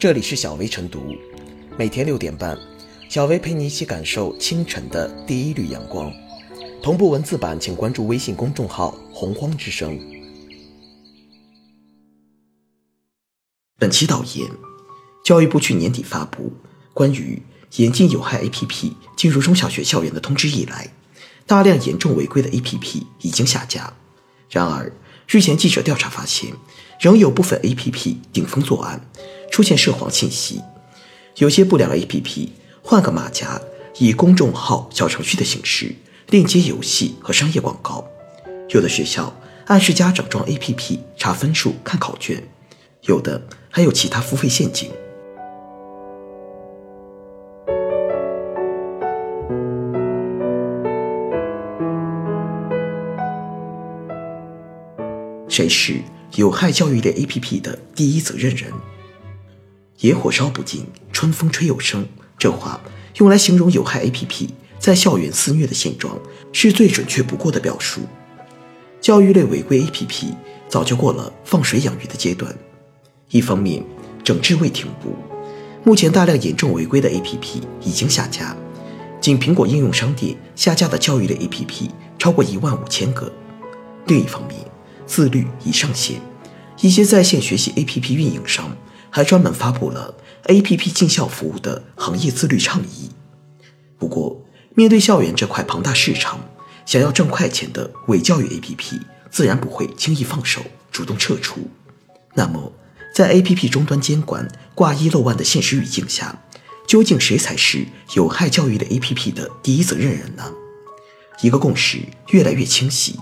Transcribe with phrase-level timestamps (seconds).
[0.00, 1.14] 这里是小薇晨读，
[1.76, 2.58] 每天六点半，
[3.10, 6.10] 小薇陪你一起感受清晨的第一缕阳光。
[6.82, 10.00] 同步文字版，请关注微信公众号“洪荒之声”。
[13.76, 14.50] 本期导言：
[15.22, 16.50] 教育部去年底发布
[16.94, 17.42] 关于
[17.76, 20.88] 严禁有害 APP 进入中小学校园的通知以来，
[21.44, 23.92] 大量严重违规的 APP 已经下架。
[24.48, 24.90] 然而，
[25.28, 26.54] 日前记者调查发现，
[26.98, 29.06] 仍有部分 APP 顶风作案，
[29.60, 30.62] 出现涉黄信息。
[31.36, 32.48] 有些不良 APP
[32.82, 33.60] 换个马甲，
[33.98, 35.94] 以公众号、小程序的形式
[36.28, 38.02] 链接游戏和商业广告。
[38.70, 42.42] 有的学校暗示家长装 APP 查分数、看考卷，
[43.02, 44.90] 有的还有其他付费陷阱。
[55.50, 56.00] 谁是
[56.36, 58.72] 有害教育类 APP 的第一责任人？
[60.00, 62.06] 野火烧不尽，春风吹又生。
[62.38, 62.80] 这话
[63.16, 64.48] 用来形容有害 APP
[64.78, 66.18] 在校园肆虐的现状，
[66.52, 68.00] 是最准确不过的表述。
[68.98, 70.34] 教育类违规 APP
[70.68, 72.54] 早就过了放水养鱼的阶段。
[73.28, 73.84] 一方面，
[74.24, 75.14] 整治未停步，
[75.84, 78.56] 目前大量严重违规的 APP 已经下架，
[79.20, 83.30] 仅苹果应用商店下架的教育类 APP 超过一万五千个。
[84.06, 84.58] 另一方面，
[85.06, 86.22] 自律已上线，
[86.80, 88.74] 一些在线学习 APP 运营商
[89.10, 93.10] 还专门发布了 APP 进校服务的行业自律倡议。
[93.98, 94.42] 不过，
[94.74, 96.40] 面对校园这块庞大市场，
[96.86, 99.00] 想要挣快钱的伪教育 APP
[99.30, 101.68] 自然不会轻易放手，主动撤出。
[102.34, 102.72] 那么，
[103.14, 106.42] 在 APP 终端监管挂一漏万的现实语境下，
[106.86, 110.52] 究竟谁才是有害教育的 APP 的第一责任人呢？
[111.42, 111.98] 一个共识
[112.30, 113.18] 越来越清晰。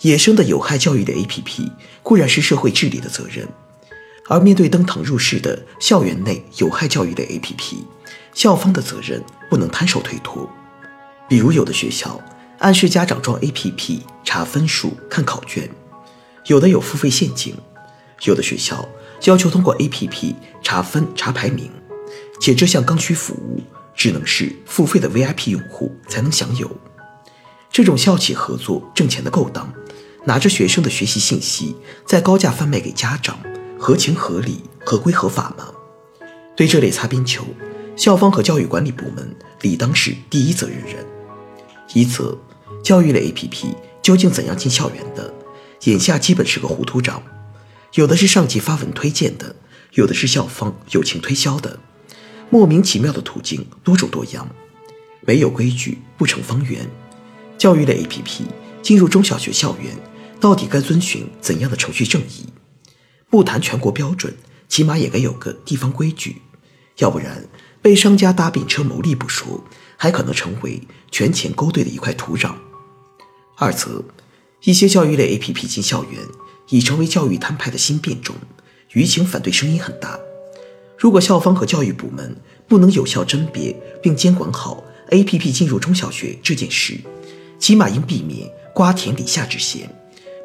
[0.00, 1.70] 野生的有害教育的 APP
[2.02, 3.48] 固然是社会治理的责任，
[4.28, 7.78] 而面对登堂入室的校园内有害教育的 APP，
[8.32, 10.48] 校方的责任不能摊手推脱。
[11.28, 12.20] 比如，有的学校
[12.58, 15.68] 暗示家长装 APP 查分数、看考卷，
[16.46, 17.54] 有的有付费陷阱；
[18.24, 18.88] 有的学校
[19.24, 21.70] 要求通过 APP 查分、查排名，
[22.40, 23.60] 且这项刚需服务
[23.94, 26.70] 只能是付费的 VIP 用户才能享有。
[27.70, 29.72] 这种校企合作挣钱的勾当。
[30.24, 31.74] 拿着学生的学习信息，
[32.06, 33.40] 在高价贩卖给家长，
[33.84, 35.66] 合情合理、合规合法吗？
[36.54, 37.44] 对这类擦边球，
[37.96, 41.04] 校方和教育管理部门理当是第一责任人。
[41.92, 42.38] 一则，
[42.84, 45.34] 教育类 APP 究竟怎样进校园的？
[45.86, 47.20] 眼下基本是个糊涂账。
[47.94, 49.56] 有的是上级发文推荐的，
[49.94, 51.80] 有的是校方友情推销的，
[52.50, 54.48] 莫名其妙的途径多种多样。
[55.22, 56.88] 没有规矩不成方圆。
[57.58, 58.42] 教育类 APP
[58.80, 59.92] 进入中小学校园。
[60.38, 62.46] 到底该遵循怎样的程序正义？
[63.32, 64.34] 不谈全国标准，
[64.68, 66.42] 起码也该有个地方规矩，
[66.98, 67.48] 要不然
[67.80, 69.64] 被商家搭便车牟利不说，
[69.96, 72.54] 还可能成为权钱勾兑的一块土壤。
[73.56, 74.04] 二则，
[74.64, 76.20] 一些教育类 APP 进校园
[76.68, 78.36] 已成为教育摊派的新变种，
[78.92, 80.20] 舆情反对声音很大。
[80.98, 82.36] 如果校方和教育部门
[82.68, 87.00] 不能有效甄别并监管好 APP 进入中小学这件事，
[87.58, 89.88] 起码应避免瓜田李下之嫌。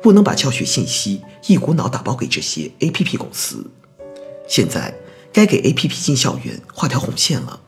[0.01, 3.65] 不能把教学信息一股脑打包给这些 APP 公司。
[4.47, 4.93] 现在
[5.33, 7.59] 该给 APP 进校园画条红线了。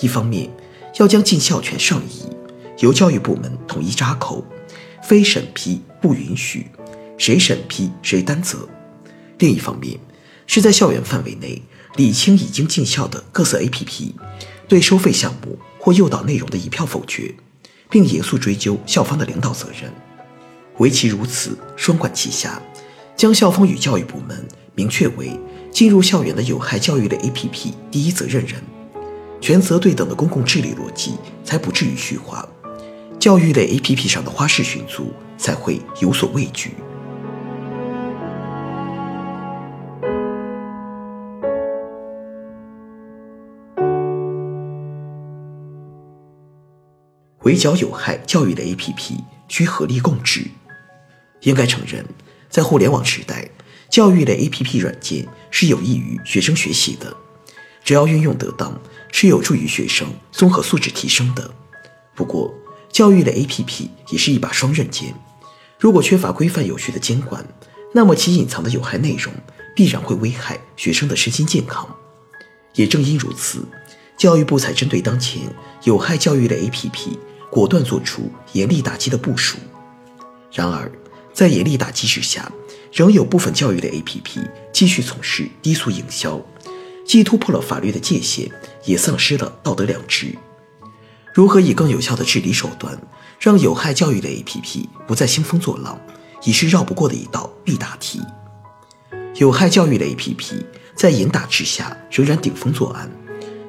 [0.00, 0.50] 一方面
[0.98, 2.22] 要将进校权上移，
[2.80, 4.44] 由教育部门统一扎口，
[5.02, 6.66] 非审批不允许，
[7.16, 8.68] 谁审批谁担责。
[9.38, 9.98] 另一方面
[10.46, 11.62] 是在校园范围内
[11.96, 14.12] 理清已经进校的各色 APP
[14.68, 17.34] 对收费项目或诱导内容的一票否决，
[17.88, 19.92] 并严肃追究校方的领导责任。
[20.78, 22.60] 唯其如此，双管齐下，
[23.16, 25.38] 将校方与教育部门明确为
[25.70, 28.62] 进入校园的有害教育类 APP 第一责任人，
[29.40, 32.46] 权责对等的公共治理逻辑才不至于虚化，
[33.18, 36.74] 教育类 APP 上的花式寻租才会有所畏惧。
[47.44, 50.42] 围剿有害教育类 APP，需合力共治。
[51.46, 52.04] 应该承认，
[52.50, 53.48] 在互联网时代，
[53.88, 57.16] 教育类 APP 软件是有益于学生学习的，
[57.84, 58.76] 只要运用得当，
[59.12, 61.48] 是有助于学生综合素质提升的。
[62.16, 62.52] 不过，
[62.90, 65.14] 教育类 APP 也是一把双刃剑，
[65.78, 67.46] 如果缺乏规范有序的监管，
[67.94, 69.32] 那么其隐藏的有害内容
[69.76, 71.88] 必然会危害学生的身心健康。
[72.74, 73.64] 也正因如此，
[74.18, 75.42] 教育部才针对当前
[75.84, 77.16] 有害教育类 APP，
[77.52, 79.56] 果断做出严厉打击的部署。
[80.52, 80.90] 然而，
[81.36, 82.50] 在严厉打击之下，
[82.90, 84.40] 仍有部分教育类 APP
[84.72, 86.40] 继续从事低俗营销，
[87.04, 88.50] 既突破了法律的界限，
[88.86, 90.34] 也丧失了道德良知。
[91.34, 92.98] 如何以更有效的治理手段，
[93.38, 96.00] 让有害教育类 APP 不再兴风作浪，
[96.42, 98.22] 已是绕不过的一道必答题。
[99.34, 103.10] 有害教育类 APP 在严打之下仍然顶风作案，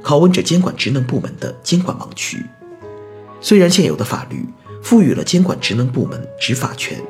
[0.02, 2.46] 拷问着监管职能部门的监管盲区。
[3.42, 4.46] 虽然现有的法律
[4.82, 7.04] 赋予了监管职能部门执法权，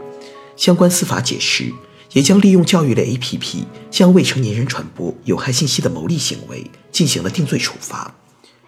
[0.57, 1.71] 相关司法解释
[2.13, 8.13] 也将利用教育类 APP 向未成年人传播有害信息的牟利行为进行了定罪处罚，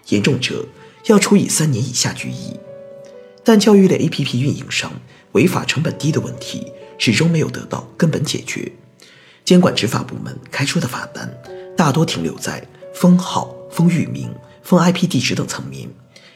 [0.08, 0.64] 严重者
[1.06, 2.56] 要处以三年以下拘役。
[3.42, 4.92] 但教育类 APP 运营商
[5.32, 8.70] 违法成本低的问题始终没有得到根本解决。
[9.44, 11.34] 监管执法部门开出的罚单
[11.76, 12.64] 大多停留在
[12.94, 14.32] 封号、封域名、
[14.62, 15.88] 封 IP 地址等层面，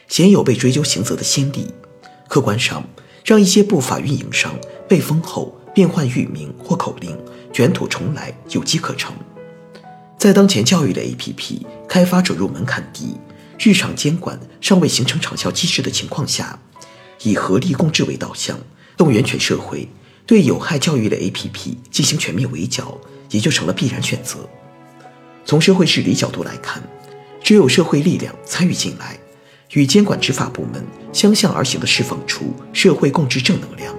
[0.08, 1.72] 鲜有被追究刑责的先例。
[2.26, 2.82] 客观上，
[3.24, 4.58] 让一些不法运营商
[4.88, 7.16] 被封后变换域名或口令，
[7.52, 9.12] 卷土重来有机可乘。
[10.18, 13.16] 在当前教育类 APP 开发者入门槛低、
[13.58, 16.58] 日常监管尚未形成长效机制的情况下，
[17.22, 18.58] 以合力共治为导向，
[18.96, 19.88] 动员全社会。
[20.26, 22.98] 对有害教育类 APP 进行全面围剿，
[23.30, 24.48] 也就成了必然选择。
[25.44, 26.82] 从社会治理角度来看，
[27.42, 29.18] 只有社会力量参与进来，
[29.74, 30.82] 与监管执法部门
[31.12, 33.94] 相向而行的释放出社会共治正能量，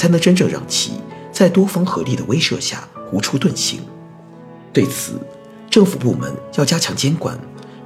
[0.00, 0.92] 才能真正让其
[1.30, 3.82] 在多方合力的威慑下无处遁形。
[4.72, 5.20] 对此，
[5.68, 7.38] 政府部门要加强监管，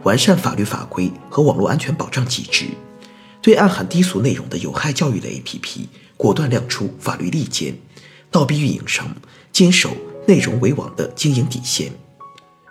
[0.04, 2.66] 完善法律法规和网络安全保障机制，
[3.42, 5.88] 对暗含低俗内容的有害教育类 APP。
[6.16, 7.76] 果断亮出法律利剑，
[8.30, 9.12] 倒逼运营商
[9.50, 9.90] 坚守
[10.28, 11.90] 内容为王的经营底线。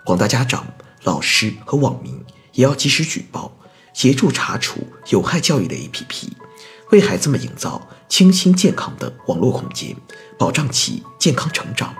[0.06, 0.66] 广大家长、
[1.02, 2.18] 老师和网民
[2.54, 3.54] 也要及时举报，
[3.92, 4.80] 协助查处
[5.10, 6.28] 有害教育的 APP，
[6.92, 9.96] 为孩子们营造清新健康的网络空间，
[10.38, 11.94] 保障其健康成长。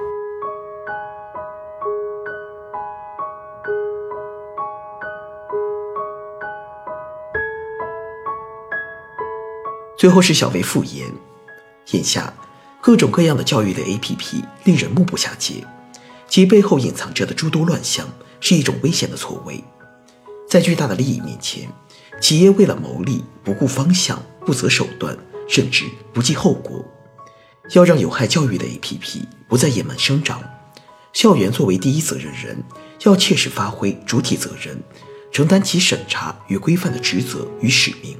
[9.96, 11.10] 最后是小维复言。
[11.92, 12.32] 眼下，
[12.80, 15.64] 各种各样的教育类 APP 令人目不暇接，
[16.28, 18.06] 其背后隐藏着的诸多乱象
[18.40, 19.64] 是一种危险的错位。
[20.48, 21.68] 在巨大的利益面前，
[22.20, 25.16] 企业为了牟利不顾方向、不择手段，
[25.48, 26.84] 甚至不计后果。
[27.72, 30.42] 要让有害教育的 APP 不再野蛮生长，
[31.12, 32.62] 校园作为第一责任人，
[33.04, 34.82] 要切实发挥主体责任，
[35.32, 38.16] 承担起审查与规范的职责与使命，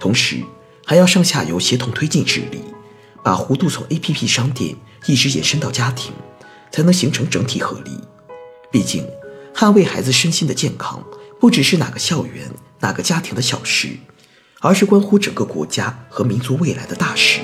[0.00, 0.42] 同时
[0.86, 2.62] 还要上下游协同推进治理。
[3.22, 4.74] 把弧度从 APP 商店
[5.04, 6.12] 一直延伸到家庭，
[6.70, 7.90] 才能形成整体合力。
[8.70, 9.06] 毕竟，
[9.54, 11.04] 捍卫孩子身心的健康，
[11.38, 12.50] 不只是哪个校园、
[12.80, 13.98] 哪个家庭的小事，
[14.60, 17.40] 而是关乎整个国家和民族未来的大事。